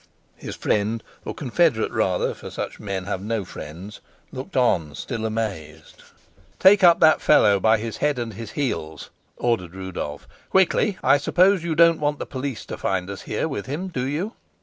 [0.35, 3.99] His friend or confederate rather, for such men have no friends
[4.31, 6.01] looked on, still amazed.
[6.57, 10.27] "Take up that fellow by his head and his heels," ordered Rudolf.
[10.49, 10.97] "Quickly!
[11.03, 14.33] I suppose you don't want the police to find us here with him, do you?